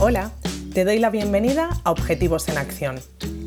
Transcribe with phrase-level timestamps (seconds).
[0.00, 0.32] Hola,
[0.72, 2.98] te doy la bienvenida a Objetivos en Acción,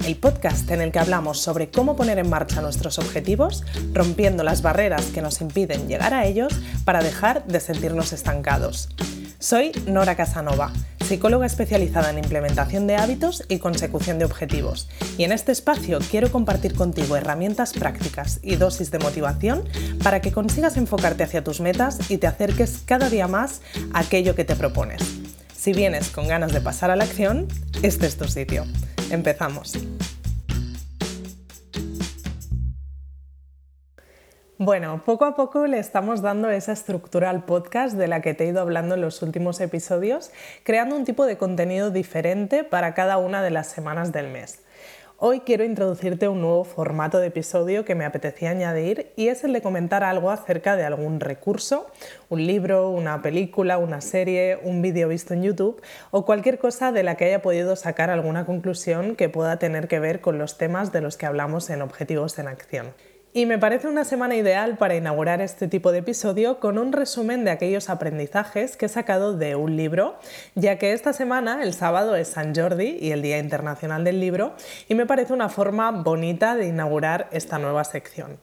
[0.05, 4.61] el podcast en el que hablamos sobre cómo poner en marcha nuestros objetivos, rompiendo las
[4.61, 6.53] barreras que nos impiden llegar a ellos
[6.85, 8.87] para dejar de sentirnos estancados.
[9.39, 10.71] Soy Nora Casanova,
[11.07, 16.29] psicóloga especializada en implementación de hábitos y consecución de objetivos, y en este espacio quiero
[16.29, 19.63] compartir contigo herramientas prácticas y dosis de motivación
[20.03, 23.61] para que consigas enfocarte hacia tus metas y te acerques cada día más
[23.93, 25.01] a aquello que te propones.
[25.55, 27.47] Si vienes con ganas de pasar a la acción,
[27.83, 28.65] este es tu sitio.
[29.09, 29.73] Empezamos.
[34.59, 38.43] Bueno, poco a poco le estamos dando esa estructura al podcast de la que te
[38.43, 40.31] he ido hablando en los últimos episodios,
[40.63, 44.61] creando un tipo de contenido diferente para cada una de las semanas del mes.
[45.19, 49.53] Hoy quiero introducirte un nuevo formato de episodio que me apetecía añadir y es el
[49.53, 51.85] de comentar algo acerca de algún recurso,
[52.29, 57.03] un libro, una película, una serie, un vídeo visto en YouTube o cualquier cosa de
[57.03, 60.91] la que haya podido sacar alguna conclusión que pueda tener que ver con los temas
[60.91, 62.87] de los que hablamos en Objetivos en Acción.
[63.33, 67.43] Y me parece una semana ideal para inaugurar este tipo de episodio con un resumen
[67.43, 70.15] de aquellos aprendizajes que he sacado de un libro,
[70.55, 74.53] ya que esta semana, el sábado, es San Jordi y el Día Internacional del Libro,
[74.87, 78.39] y me parece una forma bonita de inaugurar esta nueva sección.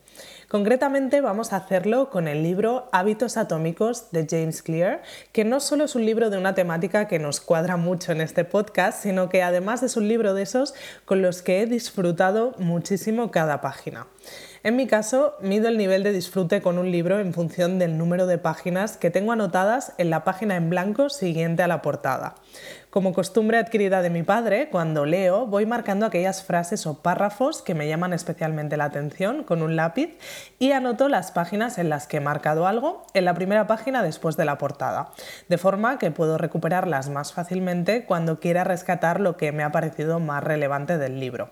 [0.55, 5.03] Concretamente vamos a hacerlo con el libro Hábitos Atómicos de James Clear,
[5.33, 8.45] que no solo es un libro de una temática que nos cuadra mucho en este
[8.45, 10.73] podcast, sino que además es un libro de esos
[11.07, 14.07] con los que he disfrutado muchísimo cada página.
[14.63, 18.27] En mi caso, mido el nivel de disfrute con un libro en función del número
[18.27, 22.37] de páginas que tengo anotadas en la página en blanco siguiente a la portada.
[22.95, 27.75] Como costumbre adquirida de mi padre, cuando leo voy marcando aquellas frases o párrafos que
[27.75, 30.17] me llaman especialmente la atención con un lápiz
[30.61, 34.37] y anoto las páginas en las que he marcado algo en la primera página después
[34.37, 35.11] de la portada,
[35.49, 40.21] de forma que puedo recuperarlas más fácilmente cuando quiera rescatar lo que me ha parecido
[40.21, 41.51] más relevante del libro.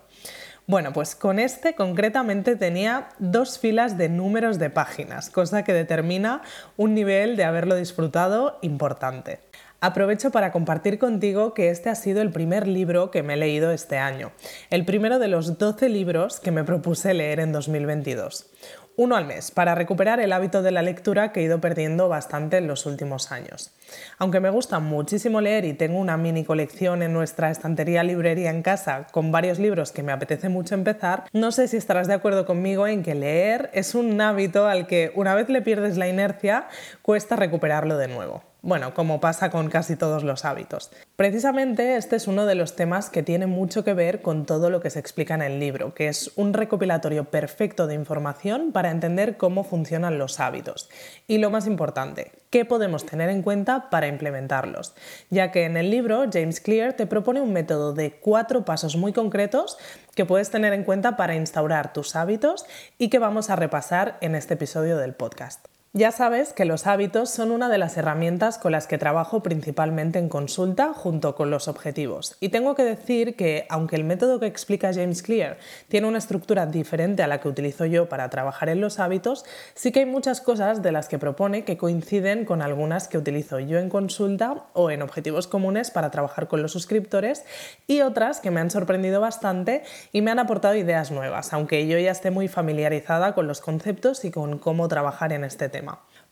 [0.69, 6.43] Bueno, pues con este concretamente tenía dos filas de números de páginas, cosa que determina
[6.77, 9.41] un nivel de haberlo disfrutado importante.
[9.85, 13.73] Aprovecho para compartir contigo que este ha sido el primer libro que me he leído
[13.73, 14.31] este año,
[14.71, 18.49] el primero de los 12 libros que me propuse leer en 2022
[18.97, 22.59] uno al mes, para recuperar el hábito de la lectura que he ido perdiendo bastante
[22.59, 23.73] en los últimos años.
[24.19, 28.63] Aunque me gusta muchísimo leer y tengo una mini colección en nuestra estantería librería en
[28.63, 32.45] casa con varios libros que me apetece mucho empezar, no sé si estarás de acuerdo
[32.45, 36.69] conmigo en que leer es un hábito al que una vez le pierdes la inercia
[37.01, 38.52] cuesta recuperarlo de nuevo.
[38.65, 40.93] Bueno, como pasa con casi todos los hábitos.
[41.17, 44.81] Precisamente este es uno de los temas que tiene mucho que ver con todo lo
[44.81, 49.37] que se explica en el libro, que es un recopilatorio perfecto de información para entender
[49.37, 50.89] cómo funcionan los hábitos.
[51.27, 54.95] Y lo más importante, qué podemos tener en cuenta para implementarlos,
[55.29, 59.13] ya que en el libro James Clear te propone un método de cuatro pasos muy
[59.13, 59.77] concretos
[60.15, 62.65] que puedes tener en cuenta para instaurar tus hábitos
[62.97, 65.72] y que vamos a repasar en este episodio del podcast.
[65.95, 70.19] Ya sabes que los hábitos son una de las herramientas con las que trabajo principalmente
[70.19, 72.35] en consulta junto con los objetivos.
[72.41, 75.59] Y tengo que decir que, aunque el método que explica James Clear
[75.89, 79.45] tiene una estructura diferente a la que utilizo yo para trabajar en los hábitos,
[79.75, 83.61] sí que hay muchas cosas de las que propone que coinciden con algunas que utilizo
[83.61, 87.45] yo en consulta o en objetivos comunes para trabajar con los suscriptores
[87.87, 91.99] y otras que me han sorprendido bastante y me han aportado ideas nuevas, aunque yo
[91.99, 95.82] ya esté muy familiarizada con los conceptos y con cómo trabajar en este tema.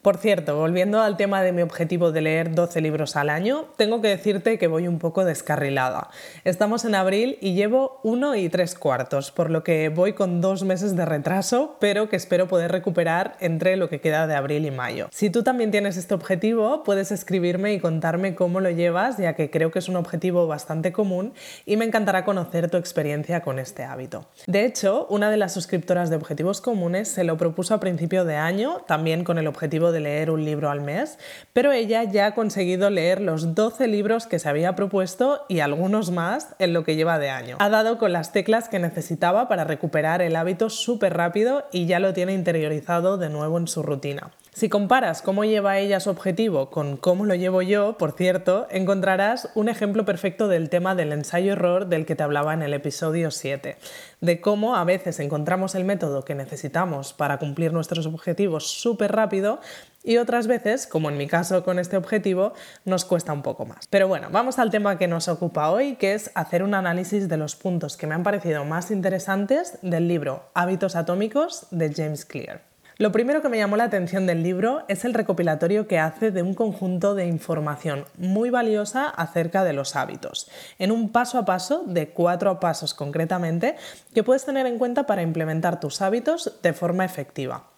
[0.01, 4.01] Por cierto, volviendo al tema de mi objetivo de leer 12 libros al año, tengo
[4.01, 6.09] que decirte que voy un poco descarrilada.
[6.43, 10.63] Estamos en abril y llevo uno y tres cuartos, por lo que voy con dos
[10.63, 14.71] meses de retraso, pero que espero poder recuperar entre lo que queda de abril y
[14.71, 15.07] mayo.
[15.11, 19.51] Si tú también tienes este objetivo, puedes escribirme y contarme cómo lo llevas, ya que
[19.51, 21.33] creo que es un objetivo bastante común
[21.67, 24.25] y me encantará conocer tu experiencia con este hábito.
[24.47, 28.37] De hecho, una de las suscriptoras de Objetivos Comunes se lo propuso a principio de
[28.37, 31.17] año, también con el objetivo de leer un libro al mes,
[31.53, 36.11] pero ella ya ha conseguido leer los 12 libros que se había propuesto y algunos
[36.11, 37.57] más en lo que lleva de año.
[37.59, 41.99] Ha dado con las teclas que necesitaba para recuperar el hábito súper rápido y ya
[41.99, 44.31] lo tiene interiorizado de nuevo en su rutina.
[44.53, 49.49] Si comparas cómo lleva ella su objetivo con cómo lo llevo yo, por cierto, encontrarás
[49.55, 53.77] un ejemplo perfecto del tema del ensayo-error del que te hablaba en el episodio 7,
[54.19, 59.61] de cómo a veces encontramos el método que necesitamos para cumplir nuestros objetivos súper rápido
[60.03, 62.51] y otras veces, como en mi caso con este objetivo,
[62.83, 63.87] nos cuesta un poco más.
[63.89, 67.37] Pero bueno, vamos al tema que nos ocupa hoy, que es hacer un análisis de
[67.37, 72.70] los puntos que me han parecido más interesantes del libro Hábitos Atómicos de James Clear.
[73.01, 76.43] Lo primero que me llamó la atención del libro es el recopilatorio que hace de
[76.43, 81.83] un conjunto de información muy valiosa acerca de los hábitos, en un paso a paso
[81.87, 83.75] de cuatro pasos concretamente
[84.13, 87.71] que puedes tener en cuenta para implementar tus hábitos de forma efectiva.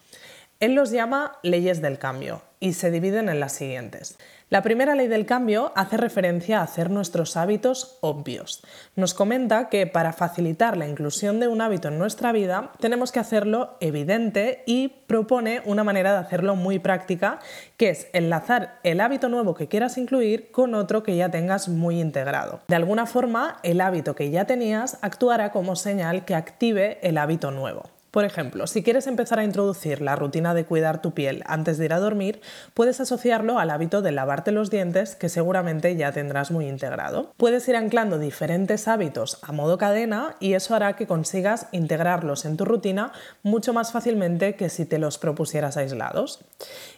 [0.59, 4.17] Él los llama leyes del cambio y se dividen en las siguientes.
[4.53, 8.61] La primera ley del cambio hace referencia a hacer nuestros hábitos obvios.
[8.95, 13.19] Nos comenta que para facilitar la inclusión de un hábito en nuestra vida tenemos que
[13.19, 17.39] hacerlo evidente y propone una manera de hacerlo muy práctica,
[17.77, 21.99] que es enlazar el hábito nuevo que quieras incluir con otro que ya tengas muy
[21.99, 22.59] integrado.
[22.67, 27.49] De alguna forma, el hábito que ya tenías actuará como señal que active el hábito
[27.49, 27.89] nuevo.
[28.13, 31.85] Por ejemplo, si quieres empezar a introducir la rutina de cuidar tu piel antes de
[31.85, 32.41] ir a dormir,
[32.75, 37.33] puedes asociarlo al hábito de lavarte los dientes que seguramente ya tendrás muy integrado.
[37.37, 42.55] Puedes ir anclando diferentes hábitos a modo cadena y eso hará que consigas integrarlos en
[42.55, 46.45] tu rutina mucho más fácilmente que si te los propusieras aislados.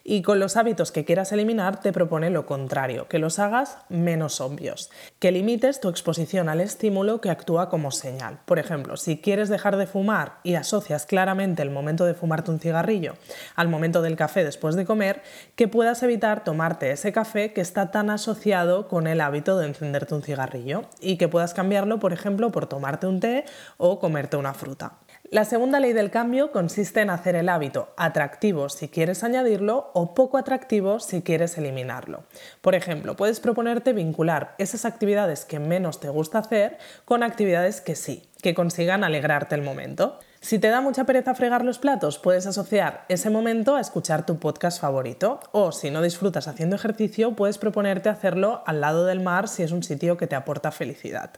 [0.03, 4.41] Y con los hábitos que quieras eliminar te propone lo contrario, que los hagas menos
[4.41, 8.39] obvios, que limites tu exposición al estímulo que actúa como señal.
[8.43, 12.59] Por ejemplo, si quieres dejar de fumar y asocias claramente el momento de fumarte un
[12.59, 13.15] cigarrillo
[13.55, 15.21] al momento del café después de comer,
[15.55, 20.15] que puedas evitar tomarte ese café que está tan asociado con el hábito de encenderte
[20.15, 23.45] un cigarrillo y que puedas cambiarlo, por ejemplo, por tomarte un té
[23.77, 24.93] o comerte una fruta.
[25.31, 30.13] La segunda ley del cambio consiste en hacer el hábito atractivo si quieres añadirlo o
[30.13, 32.25] poco atractivo si quieres eliminarlo.
[32.61, 37.95] Por ejemplo, puedes proponerte vincular esas actividades que menos te gusta hacer con actividades que
[37.95, 40.19] sí, que consigan alegrarte el momento.
[40.41, 44.37] Si te da mucha pereza fregar los platos, puedes asociar ese momento a escuchar tu
[44.37, 45.39] podcast favorito.
[45.53, 49.71] O si no disfrutas haciendo ejercicio, puedes proponerte hacerlo al lado del mar si es
[49.71, 51.31] un sitio que te aporta felicidad.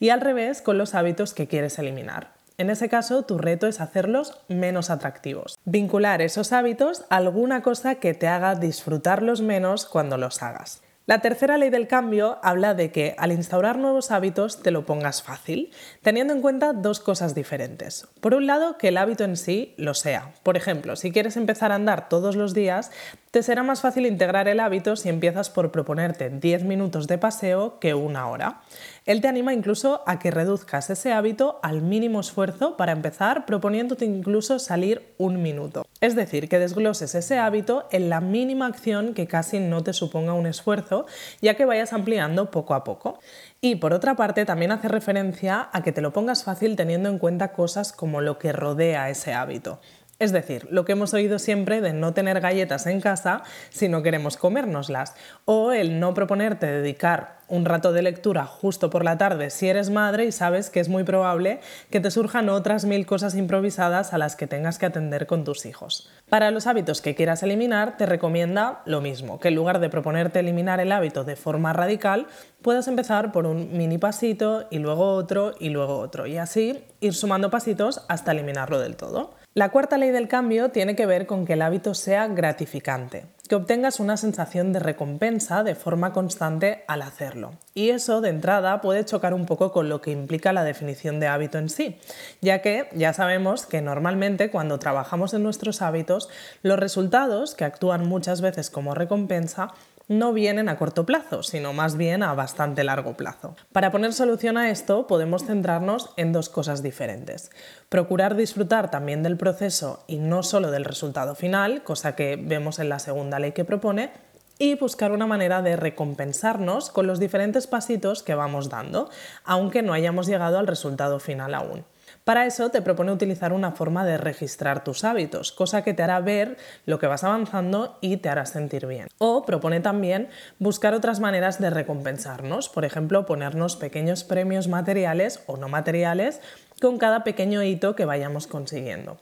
[0.00, 2.35] Y al revés con los hábitos que quieres eliminar.
[2.58, 5.58] En ese caso, tu reto es hacerlos menos atractivos.
[5.66, 10.80] Vincular esos hábitos a alguna cosa que te haga disfrutarlos menos cuando los hagas.
[11.08, 15.22] La tercera ley del cambio habla de que al instaurar nuevos hábitos te lo pongas
[15.22, 15.70] fácil,
[16.02, 18.08] teniendo en cuenta dos cosas diferentes.
[18.20, 20.32] Por un lado, que el hábito en sí lo sea.
[20.42, 22.90] Por ejemplo, si quieres empezar a andar todos los días,
[23.30, 27.78] te será más fácil integrar el hábito si empiezas por proponerte 10 minutos de paseo
[27.78, 28.62] que una hora.
[29.04, 34.06] Él te anima incluso a que reduzcas ese hábito al mínimo esfuerzo para empezar, proponiéndote
[34.06, 35.85] incluso salir un minuto.
[36.00, 40.34] Es decir, que desgloses ese hábito en la mínima acción que casi no te suponga
[40.34, 41.06] un esfuerzo,
[41.40, 43.18] ya que vayas ampliando poco a poco.
[43.62, 47.18] Y por otra parte, también hace referencia a que te lo pongas fácil teniendo en
[47.18, 49.80] cuenta cosas como lo que rodea ese hábito.
[50.18, 54.02] Es decir, lo que hemos oído siempre de no tener galletas en casa si no
[54.02, 55.14] queremos comérnoslas,
[55.44, 59.90] o el no proponerte dedicar un rato de lectura justo por la tarde si eres
[59.90, 61.60] madre y sabes que es muy probable
[61.90, 65.66] que te surjan otras mil cosas improvisadas a las que tengas que atender con tus
[65.66, 66.10] hijos.
[66.30, 70.40] Para los hábitos que quieras eliminar, te recomienda lo mismo, que en lugar de proponerte
[70.40, 72.26] eliminar el hábito de forma radical,
[72.62, 77.14] puedas empezar por un mini pasito y luego otro y luego otro, y así ir
[77.14, 79.34] sumando pasitos hasta eliminarlo del todo.
[79.56, 83.54] La cuarta ley del cambio tiene que ver con que el hábito sea gratificante, que
[83.54, 87.52] obtengas una sensación de recompensa de forma constante al hacerlo.
[87.72, 91.28] Y eso, de entrada, puede chocar un poco con lo que implica la definición de
[91.28, 91.98] hábito en sí,
[92.42, 96.28] ya que ya sabemos que normalmente cuando trabajamos en nuestros hábitos,
[96.60, 99.72] los resultados, que actúan muchas veces como recompensa,
[100.08, 103.56] no vienen a corto plazo, sino más bien a bastante largo plazo.
[103.72, 107.50] Para poner solución a esto podemos centrarnos en dos cosas diferentes.
[107.88, 112.88] Procurar disfrutar también del proceso y no solo del resultado final, cosa que vemos en
[112.88, 114.12] la segunda ley que propone,
[114.58, 119.10] y buscar una manera de recompensarnos con los diferentes pasitos que vamos dando,
[119.44, 121.84] aunque no hayamos llegado al resultado final aún.
[122.26, 126.18] Para eso te propone utilizar una forma de registrar tus hábitos, cosa que te hará
[126.18, 129.06] ver lo que vas avanzando y te hará sentir bien.
[129.18, 130.28] O propone también
[130.58, 136.40] buscar otras maneras de recompensarnos, por ejemplo, ponernos pequeños premios materiales o no materiales
[136.80, 139.18] con cada pequeño hito que vayamos consiguiendo.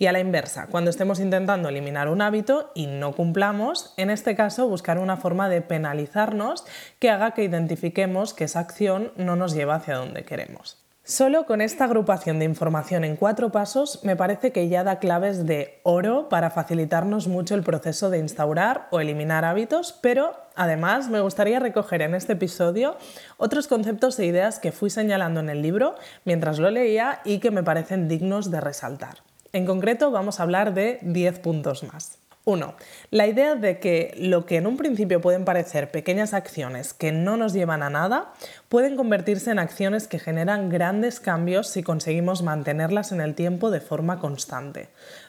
[0.00, 4.34] Y a la inversa, cuando estemos intentando eliminar un hábito y no cumplamos, en este
[4.34, 6.64] caso buscar una forma de penalizarnos
[6.98, 10.80] que haga que identifiquemos que esa acción no nos lleva hacia donde queremos.
[11.02, 15.46] Solo con esta agrupación de información en cuatro pasos me parece que ya da claves
[15.46, 21.20] de oro para facilitarnos mucho el proceso de instaurar o eliminar hábitos, pero además me
[21.20, 22.96] gustaría recoger en este episodio
[23.38, 27.50] otros conceptos e ideas que fui señalando en el libro mientras lo leía y que
[27.50, 29.22] me parecen dignos de resaltar.
[29.52, 32.18] En concreto vamos a hablar de 10 puntos más.
[32.50, 32.74] 1.
[33.10, 37.36] La idea de que lo que en un principio pueden parecer pequeñas acciones que no
[37.36, 38.32] nos llevan a nada,
[38.68, 43.80] pueden convertirse en acciones que generan grandes cambios si conseguimos mantenerlas en el tiempo de
[43.80, 44.88] forma constante.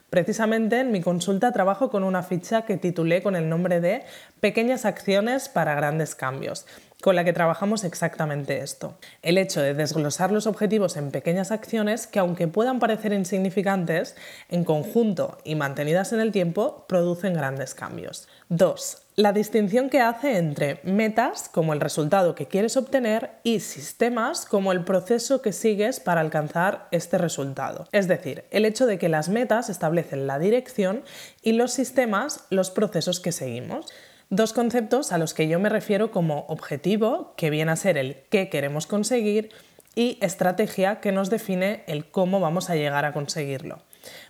[0.10, 4.04] Precisamente en mi consulta trabajo con una ficha que titulé con el nombre de
[4.42, 6.66] Pequeñas acciones para grandes cambios
[7.02, 8.98] con la que trabajamos exactamente esto.
[9.22, 14.16] El hecho de desglosar los objetivos en pequeñas acciones que aunque puedan parecer insignificantes,
[14.50, 18.28] en conjunto y mantenidas en el tiempo, producen grandes cambios.
[18.50, 18.98] 2.
[19.18, 24.72] La distinción que hace entre metas como el resultado que quieres obtener y sistemas como
[24.72, 27.88] el proceso que sigues para alcanzar este resultado.
[27.92, 31.04] Es decir, el hecho de que las metas establecen la dirección
[31.42, 33.86] y los sistemas los procesos que seguimos.
[34.34, 38.16] Dos conceptos a los que yo me refiero como objetivo, que viene a ser el
[38.30, 39.50] qué queremos conseguir,
[39.94, 43.80] y estrategia, que nos define el cómo vamos a llegar a conseguirlo.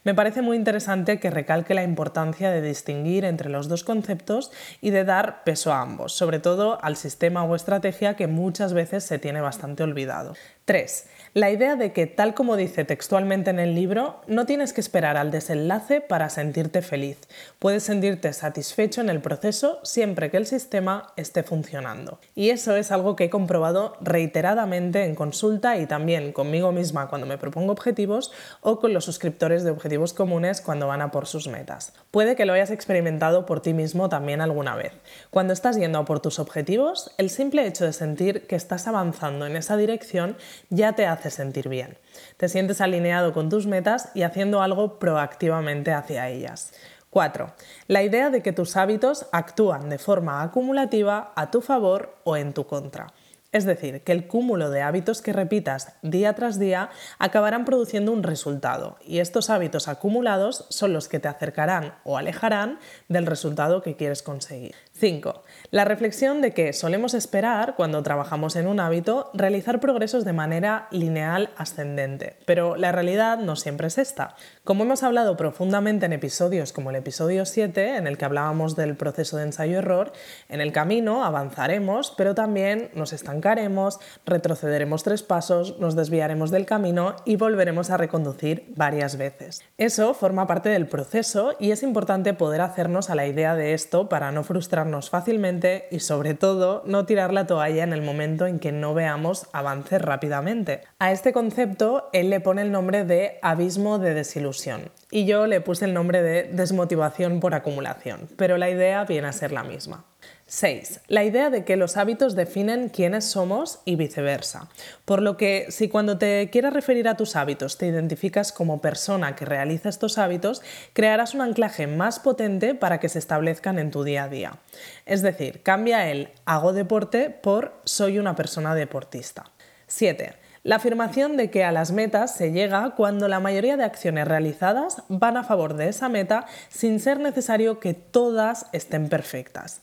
[0.03, 4.89] Me parece muy interesante que recalque la importancia de distinguir entre los dos conceptos y
[4.89, 9.20] de dar peso a ambos, sobre todo al sistema o estrategia que muchas veces se
[9.20, 10.34] tiene bastante olvidado.
[10.65, 11.08] 3.
[11.34, 15.15] La idea de que, tal como dice textualmente en el libro, no tienes que esperar
[15.15, 17.18] al desenlace para sentirte feliz.
[17.58, 22.20] Puedes sentirte satisfecho en el proceso siempre que el sistema esté funcionando.
[22.36, 27.27] Y eso es algo que he comprobado reiteradamente en consulta y también conmigo misma cuando
[27.27, 31.48] me propongo objetivos o con los suscriptores de objetivos comunes cuando van a por sus
[31.48, 31.94] metas.
[32.12, 34.91] Puede que lo hayas experimentado por ti mismo también alguna vez.
[35.30, 39.46] Cuando estás yendo a por tus objetivos, el simple hecho de sentir que estás avanzando
[39.46, 40.36] en esa dirección
[40.70, 41.98] ya te hace sentir bien.
[42.38, 46.74] Te sientes alineado con tus metas y haciendo algo proactivamente hacia ellas.
[47.10, 47.53] 4.
[47.88, 52.53] La idea de que tus hábitos actúan de forma acumulativa a tu favor o en
[52.53, 53.08] tu contra.
[53.51, 56.89] Es decir, que el cúmulo de hábitos que repitas día tras día
[57.20, 62.79] acabarán produciendo un resultado y estos hábitos acumulados son los que te acercarán o alejarán
[63.10, 64.75] del resultado que quieres conseguir.
[65.01, 65.41] 5.
[65.72, 70.88] La reflexión de que solemos esperar, cuando trabajamos en un hábito, realizar progresos de manera
[70.91, 74.36] lineal ascendente, pero la realidad no siempre es esta.
[74.63, 78.96] Como hemos hablado profundamente en episodios como el episodio 7, en el que hablábamos del
[78.96, 80.13] proceso de ensayo-error,
[80.50, 87.15] en el camino avanzaremos, pero también nos estancaremos, retrocederemos tres pasos, nos desviaremos del camino
[87.25, 89.63] y volveremos a reconducir varias veces.
[89.79, 94.08] Eso forma parte del proceso y es importante poder hacernos a la idea de esto
[94.08, 98.60] para no frustrarnos fácilmente y sobre todo no tirar la toalla en el momento en
[98.60, 100.82] que no veamos avances rápidamente.
[101.00, 105.62] A este concepto él le pone el nombre de abismo de desilusión y yo le
[105.62, 110.06] puse el nombre de desmotivación por acumulación, pero la idea viene a ser la misma.
[110.51, 111.00] 6.
[111.08, 114.67] La idea de que los hábitos definen quiénes somos y viceversa.
[115.05, 119.34] Por lo que si cuando te quieras referir a tus hábitos te identificas como persona
[119.38, 124.03] que realiza estos hábitos, crearás un anclaje más potente para que se establezcan en tu
[124.03, 124.58] día a día.
[125.05, 129.46] Es decir, cambia el hago deporte por soy una persona deportista.
[129.88, 130.34] 7.
[130.63, 135.03] La afirmación de que a las metas se llega cuando la mayoría de acciones realizadas
[135.08, 139.79] van a favor de esa meta sin ser necesario que todas estén perfectas.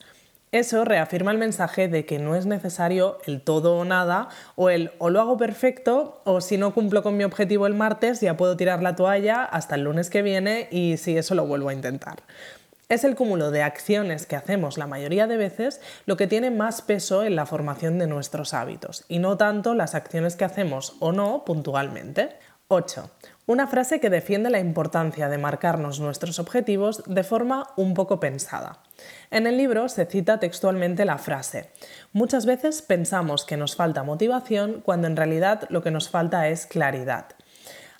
[0.51, 4.91] Eso reafirma el mensaje de que no es necesario el todo o nada, o el
[4.97, 8.57] o lo hago perfecto, o si no cumplo con mi objetivo el martes, ya puedo
[8.57, 12.23] tirar la toalla hasta el lunes que viene y si eso lo vuelvo a intentar.
[12.87, 16.81] Es el cúmulo de acciones que hacemos la mayoría de veces lo que tiene más
[16.81, 21.11] peso en la formación de nuestros hábitos, y no tanto las acciones que hacemos o
[21.11, 22.29] no puntualmente.
[22.69, 23.11] 8.
[23.49, 28.83] Una frase que defiende la importancia de marcarnos nuestros objetivos de forma un poco pensada.
[29.31, 31.71] En el libro se cita textualmente la frase,
[32.13, 36.67] muchas veces pensamos que nos falta motivación cuando en realidad lo que nos falta es
[36.67, 37.25] claridad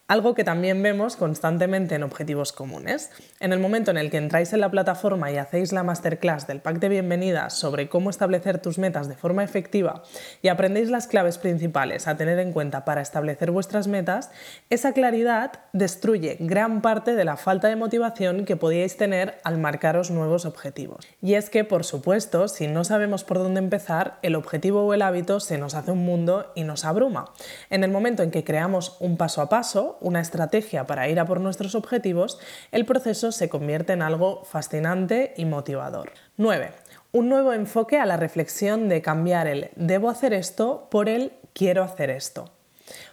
[0.09, 3.11] algo que también vemos constantemente en objetivos comunes.
[3.39, 6.61] En el momento en el que entráis en la plataforma y hacéis la masterclass del
[6.61, 10.01] pack de bienvenida sobre cómo establecer tus metas de forma efectiva
[10.41, 14.31] y aprendéis las claves principales a tener en cuenta para establecer vuestras metas,
[14.71, 20.09] esa claridad destruye gran parte de la falta de motivación que podíais tener al marcaros
[20.09, 21.07] nuevos objetivos.
[21.21, 25.03] Y es que, por supuesto, si no sabemos por dónde empezar, el objetivo o el
[25.03, 27.31] hábito se nos hace un mundo y nos abruma.
[27.69, 31.25] En el momento en que creamos un paso a paso, una estrategia para ir a
[31.25, 32.39] por nuestros objetivos,
[32.71, 36.11] el proceso se convierte en algo fascinante y motivador.
[36.37, 36.71] 9.
[37.11, 41.83] Un nuevo enfoque a la reflexión de cambiar el debo hacer esto por el quiero
[41.83, 42.51] hacer esto.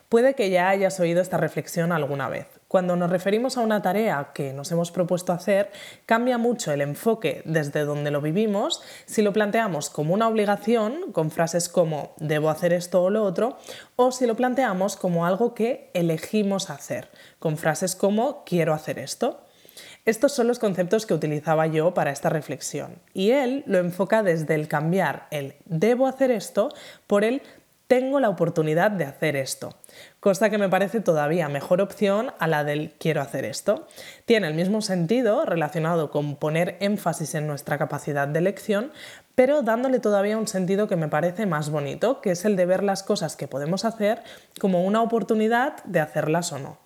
[0.08, 2.46] Puede que ya hayas oído esta reflexión alguna vez.
[2.76, 5.70] Cuando nos referimos a una tarea que nos hemos propuesto hacer,
[6.04, 11.30] cambia mucho el enfoque desde donde lo vivimos si lo planteamos como una obligación, con
[11.30, 13.56] frases como debo hacer esto o lo otro,
[13.96, 19.40] o si lo planteamos como algo que elegimos hacer, con frases como quiero hacer esto.
[20.04, 24.54] Estos son los conceptos que utilizaba yo para esta reflexión y él lo enfoca desde
[24.54, 26.68] el cambiar el debo hacer esto
[27.06, 27.40] por el
[27.86, 29.74] tengo la oportunidad de hacer esto,
[30.18, 33.86] cosa que me parece todavía mejor opción a la del quiero hacer esto.
[34.24, 38.92] Tiene el mismo sentido relacionado con poner énfasis en nuestra capacidad de elección,
[39.34, 42.82] pero dándole todavía un sentido que me parece más bonito, que es el de ver
[42.82, 44.22] las cosas que podemos hacer
[44.60, 46.85] como una oportunidad de hacerlas o no.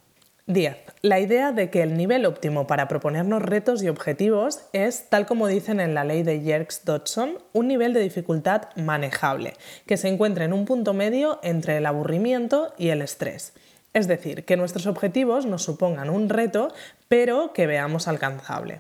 [0.53, 0.77] 10.
[1.03, 5.47] La idea de que el nivel óptimo para proponernos retos y objetivos es, tal como
[5.47, 9.55] dicen en la ley de Yerkes-Dodson, un nivel de dificultad manejable,
[9.87, 13.53] que se encuentra en un punto medio entre el aburrimiento y el estrés.
[13.93, 16.73] Es decir, que nuestros objetivos nos supongan un reto,
[17.09, 18.79] pero que veamos alcanzable.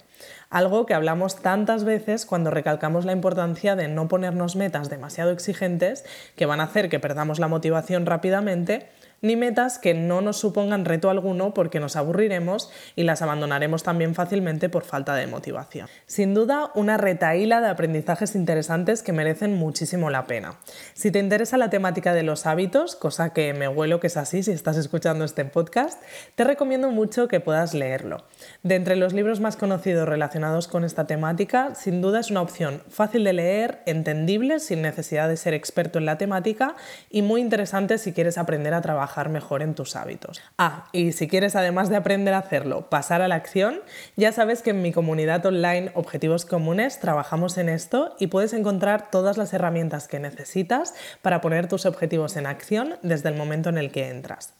[0.50, 6.04] Algo que hablamos tantas veces cuando recalcamos la importancia de no ponernos metas demasiado exigentes
[6.36, 8.88] que van a hacer que perdamos la motivación rápidamente
[9.22, 14.14] ni metas que no nos supongan reto alguno porque nos aburriremos y las abandonaremos también
[14.14, 15.88] fácilmente por falta de motivación.
[16.06, 20.58] Sin duda, una retaíla de aprendizajes interesantes que merecen muchísimo la pena.
[20.94, 24.42] Si te interesa la temática de los hábitos, cosa que me huelo que es así
[24.42, 26.02] si estás escuchando este podcast,
[26.34, 28.24] te recomiendo mucho que puedas leerlo.
[28.62, 32.82] De entre los libros más conocidos relacionados con esta temática, sin duda es una opción
[32.88, 36.76] fácil de leer, entendible sin necesidad de ser experto en la temática
[37.10, 40.40] y muy interesante si quieres aprender a trabajar mejor en tus hábitos.
[40.56, 43.80] Ah, y si quieres además de aprender a hacerlo, pasar a la acción,
[44.16, 49.10] ya sabes que en mi comunidad online Objetivos Comunes trabajamos en esto y puedes encontrar
[49.10, 53.78] todas las herramientas que necesitas para poner tus objetivos en acción desde el momento en
[53.78, 54.54] el que entras.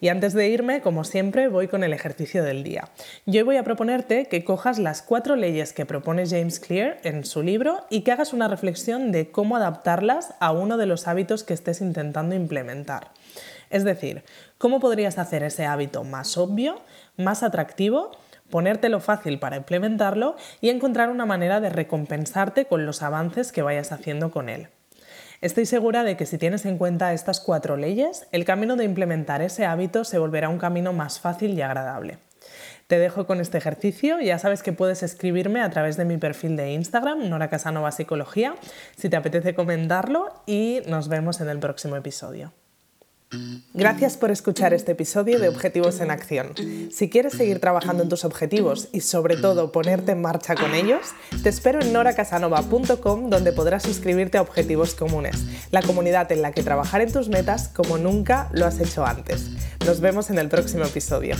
[0.00, 2.88] Y antes de irme, como siempre, voy con el ejercicio del día.
[3.26, 7.42] Yo voy a proponerte que cojas las cuatro leyes que propone James Clear en su
[7.42, 11.52] libro y que hagas una reflexión de cómo adaptarlas a uno de los hábitos que
[11.52, 13.08] estés intentando implementar.
[13.70, 14.24] Es decir,
[14.58, 16.80] ¿cómo podrías hacer ese hábito más obvio,
[17.16, 18.10] más atractivo?
[18.50, 23.92] ponértelo fácil para implementarlo y encontrar una manera de recompensarte con los avances que vayas
[23.92, 24.68] haciendo con él.
[25.40, 29.40] Estoy segura de que si tienes en cuenta estas cuatro leyes, el camino de implementar
[29.40, 32.18] ese hábito se volverá un camino más fácil y agradable.
[32.88, 34.20] Te dejo con este ejercicio.
[34.20, 38.54] Ya sabes que puedes escribirme a través de mi perfil de Instagram, Nora Casanova Psicología,
[38.96, 42.52] si te apetece comentarlo y nos vemos en el próximo episodio.
[43.74, 46.52] Gracias por escuchar este episodio de Objetivos en Acción.
[46.90, 51.12] Si quieres seguir trabajando en tus objetivos y sobre todo ponerte en marcha con ellos,
[51.42, 55.36] te espero en noracasanova.com donde podrás suscribirte a Objetivos Comunes,
[55.70, 59.50] la comunidad en la que trabajar en tus metas como nunca lo has hecho antes.
[59.86, 61.36] Nos vemos en el próximo episodio.